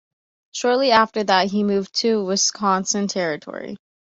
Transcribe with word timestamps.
Shortly 0.51 0.89
after 0.89 1.23
that, 1.25 1.49
he 1.51 1.63
moved 1.63 1.93
to 1.99 2.25
Wisconsin 2.25 3.07
Territory. 3.07 3.77